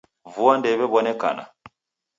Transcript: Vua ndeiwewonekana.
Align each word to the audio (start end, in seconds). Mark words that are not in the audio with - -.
Vua 0.33 0.53
ndeiwewonekana. 0.57 1.43